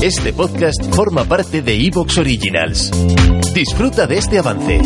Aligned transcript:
Este 0.00 0.32
podcast 0.32 0.94
forma 0.94 1.24
parte 1.24 1.60
de 1.60 1.74
Evox 1.74 2.18
Originals. 2.18 2.92
Disfruta 3.52 4.06
de 4.06 4.18
este 4.18 4.38
avance. 4.38 4.80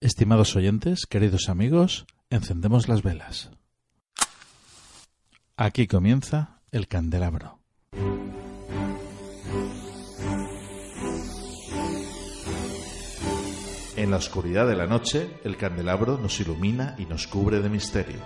Estimados 0.00 0.56
oyentes, 0.56 1.06
queridos 1.06 1.48
amigos, 1.48 2.04
encendemos 2.28 2.88
las 2.88 3.04
velas. 3.04 3.52
Aquí 5.56 5.86
comienza 5.86 6.60
el 6.72 6.88
candelabro. 6.88 7.60
En 13.96 14.10
la 14.10 14.16
oscuridad 14.16 14.66
de 14.66 14.74
la 14.74 14.88
noche, 14.88 15.30
el 15.44 15.56
candelabro 15.56 16.18
nos 16.18 16.40
ilumina 16.40 16.96
y 16.98 17.06
nos 17.06 17.28
cubre 17.28 17.60
de 17.60 17.68
misterio. 17.68 18.18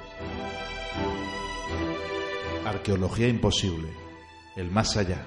Arqueología 2.65 3.27
imposible, 3.29 3.89
el 4.55 4.71
más 4.71 4.97
allá, 4.97 5.27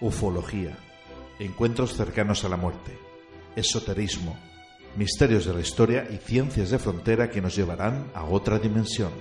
ufología, 0.00 0.76
encuentros 1.38 1.94
cercanos 1.94 2.44
a 2.44 2.48
la 2.48 2.56
muerte, 2.56 2.98
esoterismo, 3.56 4.38
misterios 4.96 5.44
de 5.44 5.52
la 5.52 5.60
historia 5.60 6.08
y 6.10 6.16
ciencias 6.16 6.70
de 6.70 6.78
frontera 6.78 7.30
que 7.30 7.42
nos 7.42 7.54
llevarán 7.54 8.10
a 8.14 8.24
otra 8.24 8.58
dimensión. 8.58 9.12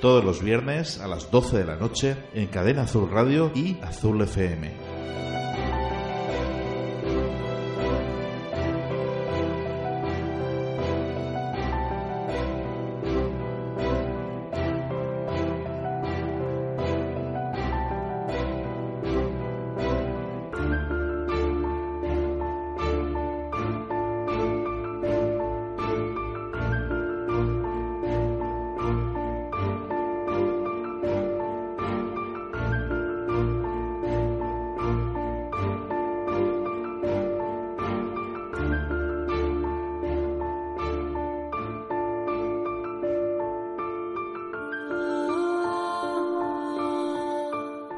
Todos 0.00 0.24
los 0.24 0.42
viernes 0.42 0.98
a 0.98 1.06
las 1.06 1.30
12 1.30 1.58
de 1.58 1.64
la 1.64 1.76
noche 1.76 2.16
en 2.34 2.48
Cadena 2.48 2.82
Azul 2.82 3.08
Radio 3.10 3.52
y 3.54 3.78
Azul 3.82 4.20
FM. 4.22 4.72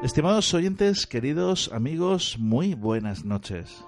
Estimados 0.01 0.53
oyentes, 0.53 1.05
queridos 1.05 1.69
amigos, 1.73 2.37
muy 2.39 2.73
buenas 2.73 3.25
noches. 3.25 3.83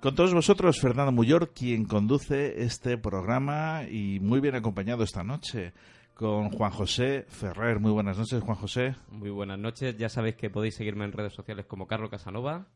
Con 0.00 0.16
todos 0.16 0.34
vosotros, 0.34 0.80
Fernando 0.80 1.12
Muyor, 1.12 1.52
quien 1.54 1.84
conduce 1.84 2.64
este 2.64 2.98
programa 2.98 3.84
y 3.88 4.18
muy 4.18 4.40
bien 4.40 4.56
acompañado 4.56 5.04
esta 5.04 5.22
noche 5.22 5.72
con 6.14 6.50
Juan 6.50 6.72
José 6.72 7.26
Ferrer. 7.28 7.78
Muy 7.78 7.92
buenas 7.92 8.18
noches, 8.18 8.42
Juan 8.42 8.56
José. 8.56 8.96
Muy 9.08 9.30
buenas 9.30 9.60
noches. 9.60 9.96
Ya 9.96 10.08
sabéis 10.08 10.34
que 10.34 10.50
podéis 10.50 10.74
seguirme 10.74 11.04
en 11.04 11.12
redes 11.12 11.32
sociales 11.32 11.66
como 11.66 11.86
Carlos 11.86 12.10
Casanova. 12.10 12.66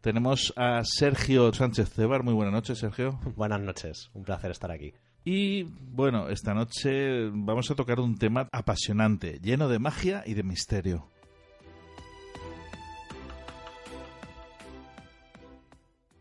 Tenemos 0.00 0.52
a 0.56 0.82
Sergio 0.82 1.52
Sánchez 1.52 1.88
Cebar. 1.94 2.24
Muy 2.24 2.34
buenas 2.34 2.52
noches, 2.52 2.78
Sergio. 2.78 3.20
Buenas 3.36 3.60
noches, 3.60 4.10
un 4.12 4.24
placer 4.24 4.50
estar 4.50 4.72
aquí. 4.72 4.92
Y 5.24 5.62
bueno, 5.62 6.28
esta 6.28 6.52
noche 6.52 7.30
vamos 7.32 7.70
a 7.70 7.74
tocar 7.74 7.98
un 7.98 8.18
tema 8.18 8.48
apasionante, 8.52 9.40
lleno 9.42 9.68
de 9.68 9.78
magia 9.78 10.22
y 10.26 10.34
de 10.34 10.42
misterio. 10.42 11.08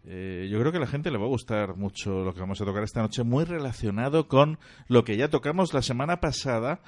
Eh, 0.05 0.47
yo 0.49 0.59
creo 0.59 0.71
que 0.71 0.77
a 0.77 0.81
la 0.81 0.87
gente 0.87 1.11
le 1.11 1.17
va 1.17 1.25
a 1.25 1.29
gustar 1.29 1.75
mucho 1.75 2.23
lo 2.23 2.33
que 2.33 2.39
vamos 2.39 2.61
a 2.61 2.65
tocar 2.65 2.83
esta 2.83 3.01
noche, 3.01 3.23
muy 3.23 3.43
relacionado 3.43 4.27
con 4.27 4.57
lo 4.87 5.03
que 5.03 5.17
ya 5.17 5.29
tocamos 5.29 5.73
la 5.73 5.81
semana 5.81 6.21
pasada, 6.21 6.79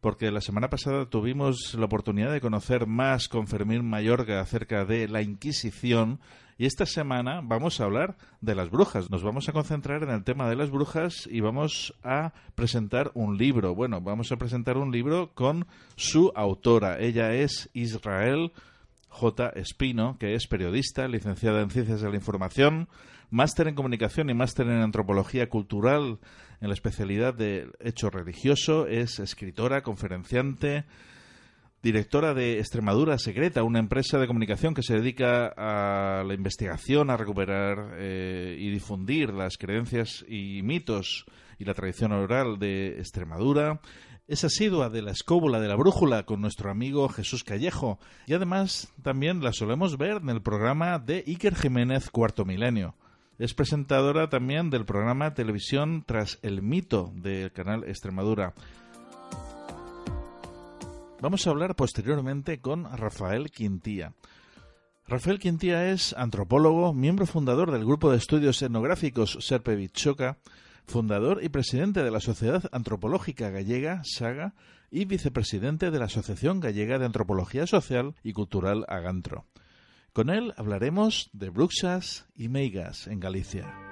porque 0.00 0.30
la 0.30 0.40
semana 0.40 0.70
pasada 0.70 1.06
tuvimos 1.06 1.74
la 1.74 1.84
oportunidad 1.84 2.32
de 2.32 2.40
conocer 2.40 2.86
más 2.86 3.28
con 3.28 3.46
Fermín 3.46 3.88
Mayorga 3.88 4.40
acerca 4.40 4.84
de 4.84 5.08
la 5.08 5.22
Inquisición 5.22 6.20
y 6.60 6.66
esta 6.66 6.84
semana 6.84 7.40
vamos 7.42 7.80
a 7.80 7.84
hablar 7.84 8.16
de 8.42 8.54
las 8.54 8.70
brujas. 8.70 9.10
Nos 9.10 9.22
vamos 9.22 9.48
a 9.48 9.52
concentrar 9.52 10.02
en 10.02 10.10
el 10.10 10.24
tema 10.24 10.48
de 10.48 10.56
las 10.56 10.70
brujas 10.70 11.26
y 11.30 11.40
vamos 11.40 11.94
a 12.02 12.34
presentar 12.54 13.10
un 13.14 13.38
libro. 13.38 13.74
Bueno, 13.74 14.02
vamos 14.02 14.30
a 14.30 14.36
presentar 14.36 14.76
un 14.76 14.92
libro 14.92 15.32
con 15.34 15.66
su 15.96 16.32
autora. 16.34 16.98
Ella 16.98 17.32
es 17.32 17.70
Israel 17.72 18.52
J. 19.08 19.50
Espino, 19.56 20.16
que 20.18 20.34
es 20.34 20.46
periodista, 20.46 21.08
licenciada 21.08 21.62
en 21.62 21.70
Ciencias 21.70 22.00
de 22.00 22.10
la 22.10 22.16
Información, 22.16 22.88
máster 23.30 23.68
en 23.68 23.74
Comunicación 23.74 24.28
y 24.28 24.34
máster 24.34 24.66
en 24.66 24.82
Antropología 24.82 25.48
Cultural 25.48 26.18
en 26.60 26.68
la 26.68 26.74
especialidad 26.74 27.34
de 27.34 27.70
Hecho 27.80 28.10
Religioso, 28.10 28.86
es 28.86 29.18
escritora, 29.18 29.82
conferenciante, 29.82 30.84
directora 31.82 32.34
de 32.34 32.58
Extremadura 32.58 33.18
Secreta, 33.18 33.62
una 33.62 33.78
empresa 33.78 34.18
de 34.18 34.26
comunicación 34.26 34.74
que 34.74 34.82
se 34.82 34.94
dedica 34.94 35.54
a 35.56 36.22
la 36.24 36.34
investigación, 36.34 37.08
a 37.08 37.16
recuperar 37.16 37.94
eh, 37.94 38.56
y 38.58 38.70
difundir 38.70 39.32
las 39.32 39.56
creencias 39.56 40.24
y 40.28 40.60
mitos 40.62 41.24
y 41.58 41.64
la 41.64 41.74
tradición 41.74 42.12
oral 42.12 42.58
de 42.58 42.98
Extremadura. 42.98 43.80
Es 44.26 44.44
asidua 44.44 44.90
de 44.90 45.02
la 45.02 45.10
escóbula 45.10 45.60
de 45.60 45.68
la 45.68 45.76
brújula 45.76 46.24
con 46.24 46.40
nuestro 46.40 46.70
amigo 46.70 47.08
Jesús 47.08 47.42
Callejo 47.42 47.98
y 48.26 48.34
además 48.34 48.92
también 49.02 49.42
la 49.42 49.52
solemos 49.52 49.96
ver 49.96 50.18
en 50.18 50.28
el 50.28 50.42
programa 50.42 50.98
de 50.98 51.24
Iker 51.26 51.54
Jiménez 51.54 52.10
Cuarto 52.10 52.44
Milenio. 52.44 52.94
Es 53.40 53.54
presentadora 53.54 54.28
también 54.28 54.68
del 54.68 54.84
programa 54.84 55.32
Televisión 55.32 56.04
Tras 56.06 56.38
el 56.42 56.60
Mito 56.60 57.10
del 57.14 57.50
canal 57.52 57.84
Extremadura. 57.84 58.52
Vamos 61.22 61.46
a 61.46 61.50
hablar 61.50 61.74
posteriormente 61.74 62.60
con 62.60 62.84
Rafael 62.98 63.50
Quintía. 63.50 64.12
Rafael 65.08 65.38
Quintía 65.38 65.90
es 65.90 66.12
antropólogo, 66.18 66.92
miembro 66.92 67.24
fundador 67.24 67.70
del 67.70 67.86
grupo 67.86 68.10
de 68.10 68.18
estudios 68.18 68.60
etnográficos 68.60 69.38
Serpe 69.40 69.74
Bichoca, 69.74 70.36
fundador 70.86 71.42
y 71.42 71.48
presidente 71.48 72.02
de 72.02 72.10
la 72.10 72.20
Sociedad 72.20 72.64
Antropológica 72.72 73.48
Gallega, 73.48 74.02
SAGA, 74.04 74.52
y 74.90 75.06
vicepresidente 75.06 75.90
de 75.90 75.98
la 75.98 76.04
Asociación 76.04 76.60
Gallega 76.60 76.98
de 76.98 77.06
Antropología 77.06 77.66
Social 77.66 78.16
y 78.22 78.34
Cultural 78.34 78.84
Agantro. 78.86 79.46
Con 80.12 80.28
él 80.28 80.52
hablaremos 80.56 81.30
de 81.32 81.50
bruxas 81.50 82.26
y 82.34 82.48
meigas 82.48 83.06
en 83.06 83.20
Galicia. 83.20 83.89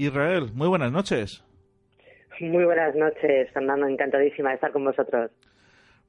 Israel, 0.00 0.50
muy 0.54 0.66
buenas 0.66 0.90
noches. 0.90 1.44
Muy 2.40 2.64
buenas 2.64 2.94
noches, 2.94 3.50
Fernando. 3.52 3.86
Encantadísima 3.86 4.48
de 4.48 4.54
estar 4.54 4.72
con 4.72 4.82
vosotros. 4.82 5.30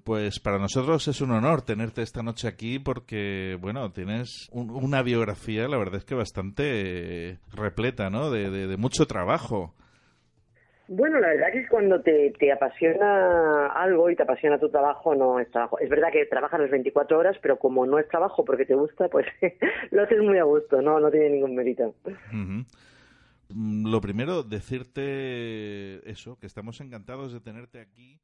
Pues 0.06 0.40
para 0.40 0.58
nosotros 0.58 1.08
es 1.10 1.20
un 1.20 1.32
honor 1.32 1.62
tenerte 1.62 2.02
esta 2.02 2.24
noche 2.24 2.48
aquí 2.48 2.80
porque, 2.80 3.58
bueno, 3.60 3.92
tienes 3.92 4.50
una 4.54 5.04
biografía, 5.04 5.68
la 5.68 5.78
verdad 5.78 5.98
es 5.98 6.06
que 6.06 6.16
bastante 6.16 7.38
repleta, 7.54 8.10
¿no? 8.10 8.32
De, 8.32 8.78
mucho 8.78 9.06
trabajo. 9.08 9.76
Bueno, 10.88 11.20
la 11.20 11.28
verdad 11.28 11.50
es 11.50 11.64
que 11.64 11.70
cuando 11.70 12.02
te, 12.02 12.32
te, 12.40 12.52
apasiona 12.52 13.68
algo 13.68 14.10
y 14.10 14.16
te 14.16 14.24
apasiona 14.24 14.58
tu 14.58 14.70
trabajo, 14.70 15.14
no 15.16 15.38
es 15.40 15.52
trabajo. 15.52 15.80
Es 15.80 15.90
verdad 15.90 16.12
que 16.14 16.26
trabajas 16.26 16.62
las 16.62 16.72
24 16.72 17.20
horas, 17.20 17.38
pero 17.42 17.60
como 17.60 17.86
no 17.86 18.00
es 18.00 18.08
trabajo 18.08 18.46
porque 18.46 18.66
te 18.66 18.74
gusta, 18.74 19.10
pues 19.10 19.26
lo 19.92 20.04
haces 20.04 20.20
muy 20.20 20.38
a 20.38 20.44
gusto, 20.44 20.82
no, 20.82 21.00
no 21.00 21.12
tiene 21.12 21.30
ningún 21.30 21.56
mérito. 21.56 21.94
Mm, 22.32 22.62
lo 23.56 24.02
primero, 24.02 24.44
decirte 24.44 26.10
eso, 26.10 26.38
que 26.38 26.48
estamos 26.48 26.80
encantados 26.82 27.34
de 27.34 27.40
tenerte 27.40 27.80
aquí. 27.80 28.20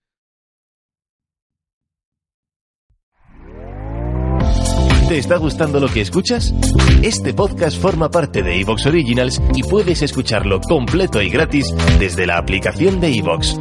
¿Te 5.07 5.19
está 5.19 5.37
gustando 5.37 5.79
lo 5.79 5.87
que 5.87 6.01
escuchas? 6.01 6.53
Este 7.01 7.33
podcast 7.33 7.81
forma 7.81 8.11
parte 8.11 8.43
de 8.43 8.59
Evox 8.59 8.87
Originals 8.87 9.41
y 9.55 9.63
puedes 9.63 10.01
escucharlo 10.01 10.59
completo 10.59 11.21
y 11.21 11.29
gratis 11.29 11.73
desde 11.97 12.27
la 12.27 12.37
aplicación 12.37 12.99
de 12.99 13.15
Evox. 13.15 13.57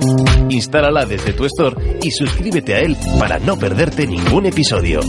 Instálala 0.48 1.06
desde 1.06 1.32
tu 1.34 1.44
store 1.44 2.00
y 2.02 2.10
suscríbete 2.10 2.74
a 2.74 2.80
él 2.80 2.96
para 3.20 3.38
no 3.38 3.56
perderte 3.56 4.08
ningún 4.08 4.46
episodio. 4.46 5.00